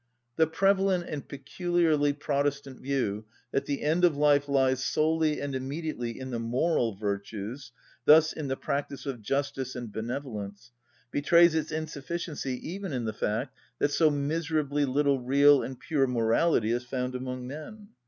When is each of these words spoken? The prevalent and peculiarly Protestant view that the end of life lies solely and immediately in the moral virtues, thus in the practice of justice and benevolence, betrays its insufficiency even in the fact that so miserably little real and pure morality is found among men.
The 0.35 0.47
prevalent 0.47 1.05
and 1.07 1.27
peculiarly 1.27 2.11
Protestant 2.11 2.79
view 2.81 3.25
that 3.51 3.65
the 3.67 3.83
end 3.83 4.03
of 4.03 4.17
life 4.17 4.49
lies 4.49 4.83
solely 4.83 5.39
and 5.39 5.53
immediately 5.53 6.19
in 6.19 6.31
the 6.31 6.39
moral 6.39 6.95
virtues, 6.95 7.71
thus 8.05 8.33
in 8.33 8.47
the 8.47 8.55
practice 8.57 9.05
of 9.05 9.21
justice 9.21 9.75
and 9.75 9.91
benevolence, 9.91 10.71
betrays 11.11 11.53
its 11.53 11.71
insufficiency 11.71 12.53
even 12.67 12.93
in 12.93 13.05
the 13.05 13.13
fact 13.13 13.55
that 13.77 13.91
so 13.91 14.09
miserably 14.09 14.85
little 14.85 15.19
real 15.19 15.61
and 15.61 15.79
pure 15.79 16.07
morality 16.07 16.71
is 16.71 16.83
found 16.83 17.13
among 17.13 17.45
men. 17.45 17.89